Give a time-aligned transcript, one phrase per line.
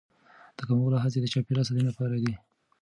[0.57, 2.33] د کمولو هڅې د چاپیریال ساتنې لپاره دي.